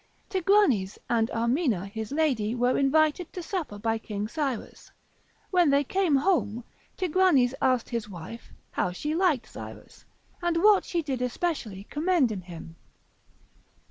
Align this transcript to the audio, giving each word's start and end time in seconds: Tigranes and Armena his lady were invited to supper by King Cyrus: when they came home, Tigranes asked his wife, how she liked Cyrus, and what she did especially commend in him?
Tigranes 0.31 0.97
and 1.11 1.29
Armena 1.29 1.85
his 1.85 2.11
lady 2.11 2.55
were 2.55 2.75
invited 2.75 3.31
to 3.33 3.43
supper 3.43 3.77
by 3.77 3.99
King 3.99 4.27
Cyrus: 4.27 4.91
when 5.51 5.69
they 5.69 5.83
came 5.83 6.15
home, 6.15 6.63
Tigranes 6.97 7.53
asked 7.61 7.89
his 7.89 8.09
wife, 8.09 8.51
how 8.71 8.91
she 8.91 9.13
liked 9.13 9.45
Cyrus, 9.47 10.03
and 10.41 10.57
what 10.63 10.85
she 10.85 11.03
did 11.03 11.21
especially 11.21 11.83
commend 11.83 12.31
in 12.31 12.41
him? 12.41 12.77